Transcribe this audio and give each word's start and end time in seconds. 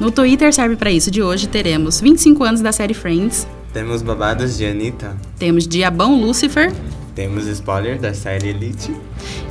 No 0.00 0.10
Twitter 0.10 0.52
serve 0.52 0.76
para 0.76 0.90
isso. 0.90 1.10
De 1.10 1.22
hoje 1.22 1.46
teremos 1.46 2.00
25 2.00 2.44
anos 2.44 2.60
da 2.60 2.72
série 2.72 2.94
Friends. 2.94 3.46
Temos 3.72 4.02
babados 4.02 4.56
de 4.56 4.66
Anitta. 4.66 5.16
Temos 5.38 5.66
Diabão 5.66 6.20
Lucifer. 6.20 6.72
Temos 7.14 7.46
spoiler 7.46 7.98
da 7.98 8.12
série 8.14 8.48
Elite. 8.48 8.94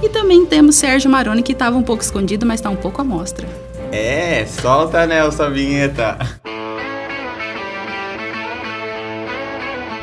E 0.02 0.10
também 0.10 0.46
temos 0.46 0.76
Sérgio 0.76 1.10
Maroni, 1.10 1.44
que 1.44 1.52
estava 1.54 1.78
um 1.78 1.84
pouco 1.84 2.04
escondido, 2.04 2.46
mas 2.46 2.60
está 2.60 2.70
um 2.70 2.76
pouco 2.76 3.02
à 3.02 3.04
mostra. 3.04 3.48
É, 3.92 4.46
solta, 4.46 5.06
Nelson, 5.06 5.44
a 5.44 5.50
vinheta. 5.50 6.41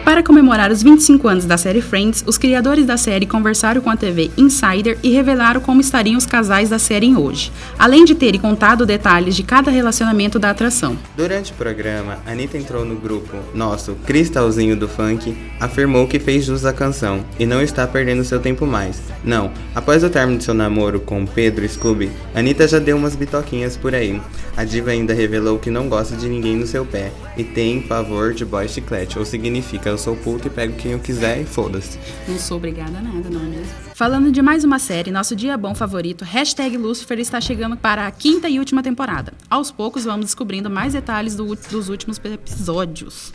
Para 0.08 0.22
comemorar 0.22 0.72
os 0.72 0.82
25 0.82 1.28
anos 1.28 1.44
da 1.44 1.58
série 1.58 1.82
Friends, 1.82 2.24
os 2.26 2.38
criadores 2.38 2.86
da 2.86 2.96
série 2.96 3.26
conversaram 3.26 3.82
com 3.82 3.90
a 3.90 3.96
TV 3.96 4.30
Insider 4.38 4.98
e 5.02 5.10
revelaram 5.10 5.60
como 5.60 5.82
estariam 5.82 6.16
os 6.16 6.24
casais 6.24 6.70
da 6.70 6.78
série 6.78 7.14
hoje, 7.14 7.52
além 7.78 8.06
de 8.06 8.14
terem 8.14 8.40
contado 8.40 8.86
detalhes 8.86 9.36
de 9.36 9.42
cada 9.42 9.70
relacionamento 9.70 10.38
da 10.38 10.48
atração. 10.48 10.96
Durante 11.14 11.52
o 11.52 11.56
programa, 11.56 12.20
Anitta 12.26 12.56
entrou 12.56 12.86
no 12.86 12.96
grupo 12.96 13.36
nosso 13.54 13.96
Cristalzinho 14.06 14.74
do 14.74 14.88
Funk, 14.88 15.36
afirmou 15.60 16.08
que 16.08 16.18
fez 16.18 16.46
jus 16.46 16.64
à 16.64 16.72
canção 16.72 17.22
e 17.38 17.44
não 17.44 17.60
está 17.60 17.86
perdendo 17.86 18.24
seu 18.24 18.40
tempo 18.40 18.64
mais. 18.64 19.02
Não, 19.22 19.50
após 19.74 20.02
o 20.02 20.08
término 20.08 20.38
de 20.38 20.44
seu 20.44 20.54
namoro 20.54 21.00
com 21.00 21.26
Pedro 21.26 21.68
Scooby, 21.68 22.10
Anitta 22.34 22.66
já 22.66 22.78
deu 22.78 22.96
umas 22.96 23.14
bitoquinhas 23.14 23.76
por 23.76 23.94
aí. 23.94 24.18
A 24.56 24.64
diva 24.64 24.90
ainda 24.90 25.12
revelou 25.12 25.58
que 25.58 25.70
não 25.70 25.86
gosta 25.86 26.16
de 26.16 26.26
ninguém 26.28 26.56
no 26.56 26.66
seu 26.66 26.86
pé 26.86 27.12
e 27.36 27.44
tem 27.44 27.82
pavor 27.82 28.32
de 28.32 28.44
boy 28.44 28.66
chiclete, 28.66 29.18
ou 29.18 29.24
significa 29.24 29.97
eu 29.98 30.02
sou 30.02 30.16
puto 30.16 30.46
e 30.46 30.50
pego 30.50 30.76
quem 30.76 30.92
eu 30.92 31.00
quiser 31.00 31.40
e 31.40 31.44
foda-se. 31.44 31.98
Não 32.28 32.38
sou 32.38 32.56
obrigada 32.56 32.98
a 32.98 33.02
nada, 33.02 33.28
não 33.28 33.40
é 33.40 33.48
mesmo? 33.48 33.66
Falando 33.94 34.30
de 34.30 34.40
mais 34.40 34.62
uma 34.62 34.78
série, 34.78 35.10
nosso 35.10 35.34
dia 35.34 35.58
bom 35.58 35.74
favorito, 35.74 36.24
hashtag 36.24 36.76
Lucifer, 36.76 37.18
está 37.18 37.40
chegando 37.40 37.76
para 37.76 38.06
a 38.06 38.10
quinta 38.12 38.48
e 38.48 38.60
última 38.60 38.80
temporada. 38.80 39.32
Aos 39.50 39.72
poucos 39.72 40.04
vamos 40.04 40.26
descobrindo 40.26 40.70
mais 40.70 40.92
detalhes 40.92 41.34
do, 41.34 41.52
dos 41.68 41.88
últimos 41.88 42.20
episódios. 42.24 43.32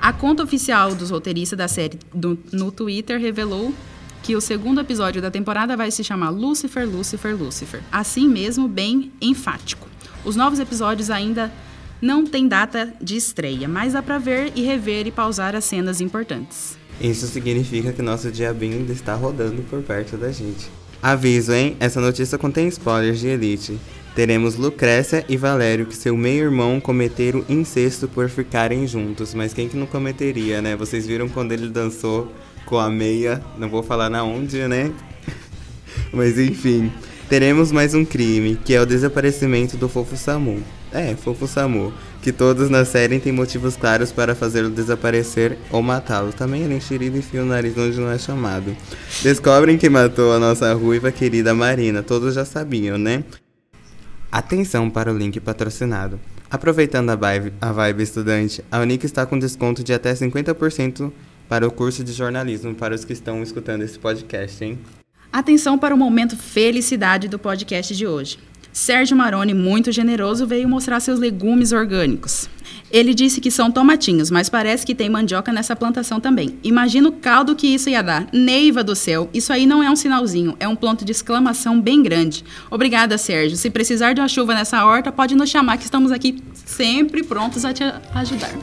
A 0.00 0.12
conta 0.12 0.42
oficial 0.42 0.94
dos 0.94 1.10
roteiristas 1.10 1.56
da 1.56 1.66
série 1.66 1.98
do, 2.14 2.38
no 2.52 2.70
Twitter 2.70 3.18
revelou 3.18 3.72
que 4.22 4.36
o 4.36 4.40
segundo 4.40 4.82
episódio 4.82 5.22
da 5.22 5.30
temporada 5.30 5.78
vai 5.78 5.90
se 5.90 6.04
chamar 6.04 6.28
Lucifer, 6.28 6.86
Lucifer, 6.86 7.34
Lucifer. 7.34 7.82
Assim 7.90 8.28
mesmo, 8.28 8.68
bem 8.68 9.10
enfático. 9.18 9.88
Os 10.26 10.36
novos 10.36 10.58
episódios 10.58 11.08
ainda 11.08 11.50
não 12.00 12.24
tem 12.24 12.48
data 12.48 12.92
de 13.00 13.16
estreia, 13.16 13.68
mas 13.68 13.92
dá 13.92 14.02
pra 14.02 14.18
ver 14.18 14.52
e 14.54 14.62
rever 14.62 15.06
e 15.06 15.10
pausar 15.10 15.54
as 15.54 15.64
cenas 15.64 16.00
importantes. 16.00 16.78
Isso 17.00 17.26
significa 17.26 17.92
que 17.92 18.02
nosso 18.02 18.30
diabinho 18.30 18.78
ainda 18.78 18.92
está 18.92 19.14
rodando 19.14 19.62
por 19.62 19.82
perto 19.82 20.16
da 20.16 20.30
gente. 20.30 20.68
Aviso, 21.02 21.52
hein? 21.52 21.76
Essa 21.80 22.00
notícia 22.00 22.36
contém 22.36 22.68
spoilers 22.68 23.20
de 23.20 23.28
Elite. 23.28 23.78
Teremos 24.14 24.56
Lucrécia 24.56 25.24
e 25.28 25.36
Valério, 25.36 25.86
que 25.86 25.96
seu 25.96 26.14
meio-irmão 26.16 26.78
cometeram 26.78 27.44
incesto 27.48 28.06
por 28.06 28.28
ficarem 28.28 28.86
juntos. 28.86 29.32
Mas 29.32 29.54
quem 29.54 29.68
que 29.68 29.76
não 29.76 29.86
cometeria, 29.86 30.60
né? 30.60 30.76
Vocês 30.76 31.06
viram 31.06 31.28
quando 31.28 31.52
ele 31.52 31.68
dançou 31.68 32.30
com 32.66 32.78
a 32.78 32.90
meia, 32.90 33.42
não 33.56 33.68
vou 33.68 33.82
falar 33.82 34.10
na 34.10 34.22
onde, 34.22 34.58
né? 34.68 34.92
Mas 36.12 36.38
enfim, 36.38 36.92
teremos 37.28 37.72
mais 37.72 37.94
um 37.94 38.04
crime, 38.04 38.58
que 38.62 38.74
é 38.74 38.80
o 38.80 38.86
desaparecimento 38.86 39.76
do 39.76 39.88
Fofo 39.88 40.16
Samu. 40.16 40.62
É, 40.92 41.14
Fofo 41.14 41.46
Samu, 41.46 41.92
que 42.20 42.32
todos 42.32 42.68
na 42.68 42.84
série 42.84 43.20
têm 43.20 43.32
motivos 43.32 43.76
claros 43.76 44.10
para 44.10 44.34
fazê-lo 44.34 44.70
desaparecer 44.70 45.56
ou 45.70 45.82
matá-lo. 45.82 46.32
Também 46.32 46.62
ele 46.62 46.74
enxerido 46.74 47.16
e 47.16 47.20
enfia 47.20 47.42
o 47.42 47.46
nariz 47.46 47.76
onde 47.78 48.00
não 48.00 48.10
é 48.10 48.18
chamado. 48.18 48.76
Descobrem 49.22 49.78
que 49.78 49.88
matou 49.88 50.32
a 50.32 50.38
nossa 50.38 50.72
ruiva 50.74 51.12
querida 51.12 51.54
Marina, 51.54 52.02
todos 52.02 52.34
já 52.34 52.44
sabiam, 52.44 52.98
né? 52.98 53.22
Atenção 54.32 54.90
para 54.90 55.12
o 55.12 55.16
link 55.16 55.38
patrocinado. 55.40 56.18
Aproveitando 56.50 57.10
a 57.10 57.16
vibe, 57.16 57.52
a 57.60 57.70
vibe 57.70 58.02
estudante, 58.02 58.64
a 58.70 58.80
Unic 58.80 59.06
está 59.06 59.24
com 59.24 59.38
desconto 59.38 59.84
de 59.84 59.92
até 59.92 60.12
50% 60.12 61.12
para 61.48 61.66
o 61.66 61.70
curso 61.70 62.02
de 62.02 62.12
jornalismo 62.12 62.74
para 62.74 62.94
os 62.94 63.04
que 63.04 63.12
estão 63.12 63.42
escutando 63.42 63.82
esse 63.82 63.98
podcast, 63.98 64.64
hein? 64.64 64.78
Atenção 65.32 65.78
para 65.78 65.94
o 65.94 65.98
momento 65.98 66.36
felicidade 66.36 67.28
do 67.28 67.38
podcast 67.38 67.94
de 67.94 68.04
hoje. 68.04 68.38
Sérgio 68.72 69.16
Maroni, 69.16 69.52
muito 69.52 69.90
generoso, 69.90 70.46
veio 70.46 70.68
mostrar 70.68 71.00
seus 71.00 71.18
legumes 71.18 71.72
orgânicos. 71.72 72.48
Ele 72.90 73.14
disse 73.14 73.40
que 73.40 73.50
são 73.50 73.70
tomatinhos, 73.70 74.30
mas 74.30 74.48
parece 74.48 74.84
que 74.84 74.94
tem 74.94 75.08
mandioca 75.08 75.52
nessa 75.52 75.76
plantação 75.76 76.20
também. 76.20 76.58
Imagina 76.62 77.08
o 77.08 77.12
caldo 77.12 77.54
que 77.54 77.66
isso 77.66 77.88
ia 77.88 78.02
dar. 78.02 78.26
Neiva 78.32 78.82
do 78.82 78.96
céu, 78.96 79.28
isso 79.32 79.52
aí 79.52 79.66
não 79.66 79.82
é 79.82 79.90
um 79.90 79.96
sinalzinho, 79.96 80.56
é 80.58 80.66
um 80.66 80.76
ponto 80.76 81.04
de 81.04 81.12
exclamação 81.12 81.80
bem 81.80 82.02
grande. 82.02 82.44
Obrigada, 82.70 83.16
Sérgio. 83.18 83.56
Se 83.56 83.70
precisar 83.70 84.12
de 84.12 84.20
uma 84.20 84.28
chuva 84.28 84.54
nessa 84.54 84.84
horta, 84.84 85.12
pode 85.12 85.34
nos 85.34 85.50
chamar 85.50 85.76
que 85.76 85.84
estamos 85.84 86.10
aqui 86.10 86.42
sempre 86.54 87.22
prontos 87.22 87.64
a 87.64 87.72
te 87.72 87.84
ajudar. 88.14 88.54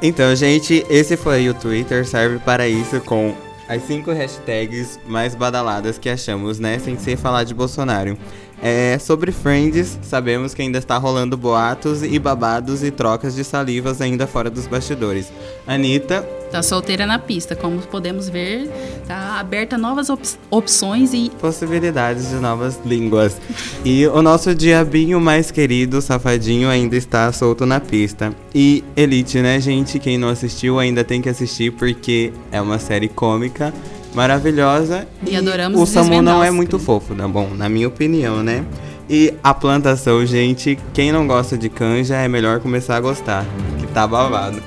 Então, 0.00 0.34
gente, 0.34 0.84
esse 0.90 1.16
foi 1.16 1.48
o 1.48 1.54
Twitter, 1.54 2.06
serve 2.06 2.38
para 2.40 2.68
isso 2.68 3.00
com 3.00 3.36
as 3.68 3.82
cinco 3.84 4.12
hashtags 4.12 4.98
mais 5.06 5.34
badaladas 5.34 5.96
que 5.98 6.08
achamos, 6.08 6.58
né? 6.58 6.78
Sem 6.78 6.98
ser 6.98 7.16
falar 7.16 7.44
de 7.44 7.54
Bolsonaro. 7.54 8.18
É, 8.64 8.96
sobre 9.00 9.32
Friends, 9.32 9.98
sabemos 10.02 10.54
que 10.54 10.62
ainda 10.62 10.78
está 10.78 10.96
rolando 10.96 11.36
boatos 11.36 12.04
e 12.04 12.16
babados 12.16 12.84
e 12.84 12.92
trocas 12.92 13.34
de 13.34 13.42
salivas 13.42 14.00
ainda 14.00 14.24
fora 14.24 14.48
dos 14.48 14.68
bastidores. 14.68 15.32
Anitta. 15.66 16.22
Tá 16.48 16.62
solteira 16.62 17.04
na 17.04 17.18
pista, 17.18 17.56
como 17.56 17.80
podemos 17.80 18.28
ver, 18.28 18.70
tá 19.08 19.40
aberta 19.40 19.76
novas 19.76 20.10
op 20.10 20.22
opções 20.48 21.12
e. 21.12 21.32
Possibilidades 21.40 22.28
de 22.28 22.36
novas 22.36 22.78
línguas. 22.84 23.40
e 23.84 24.06
o 24.06 24.22
nosso 24.22 24.54
diabinho 24.54 25.20
mais 25.20 25.50
querido, 25.50 26.00
safadinho, 26.00 26.68
ainda 26.68 26.94
está 26.94 27.32
solto 27.32 27.66
na 27.66 27.80
pista. 27.80 28.32
E 28.54 28.84
Elite, 28.94 29.38
né, 29.40 29.58
gente? 29.60 29.98
Quem 29.98 30.16
não 30.16 30.28
assistiu 30.28 30.78
ainda 30.78 31.02
tem 31.02 31.20
que 31.20 31.28
assistir 31.28 31.72
porque 31.72 32.32
é 32.52 32.60
uma 32.60 32.78
série 32.78 33.08
cômica 33.08 33.72
maravilhosa. 34.14 35.06
E, 35.26 35.30
e 35.30 35.36
adoramos 35.36 35.80
O 35.80 35.86
Samu 35.86 36.22
não 36.22 36.42
é 36.42 36.50
muito 36.50 36.78
fofo, 36.78 37.14
tá 37.14 37.26
bom? 37.26 37.50
Na 37.54 37.68
minha 37.68 37.88
opinião, 37.88 38.42
né? 38.42 38.64
E 39.08 39.34
a 39.42 39.52
plantação, 39.52 40.24
gente, 40.24 40.78
quem 40.94 41.12
não 41.12 41.26
gosta 41.26 41.58
de 41.58 41.68
canja 41.68 42.16
é 42.16 42.28
melhor 42.28 42.60
começar 42.60 42.96
a 42.96 43.00
gostar, 43.00 43.44
que 43.78 43.86
tá 43.88 44.06
babado. 44.06 44.62